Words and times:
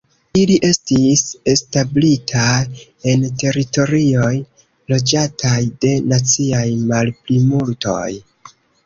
Ili 0.41 0.53
estis 0.67 1.19
establitaj 1.51 2.55
en 3.13 3.25
teritorioj, 3.43 4.31
loĝataj 4.95 5.59
de 5.85 5.93
naciaj 6.15 6.65
malplimultoj. 6.95 8.09